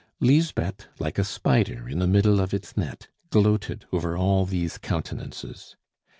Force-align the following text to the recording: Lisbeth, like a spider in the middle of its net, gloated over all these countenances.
Lisbeth, 0.19 0.87
like 0.97 1.19
a 1.19 1.23
spider 1.23 1.87
in 1.87 1.99
the 1.99 2.07
middle 2.07 2.39
of 2.39 2.55
its 2.55 2.75
net, 2.75 3.07
gloated 3.29 3.85
over 3.91 4.17
all 4.17 4.47
these 4.47 4.79
countenances. 4.79 5.75